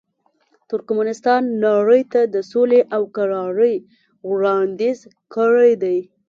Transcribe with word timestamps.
ترکمنستان 0.69 1.41
نړۍ 1.65 2.01
ته 2.11 2.21
د 2.33 2.35
سولې 2.51 2.81
او 2.95 3.01
کرارۍ 3.15 3.75
وړاندیز 4.29 4.99
کړی 5.35 5.71
دی. 5.83 5.99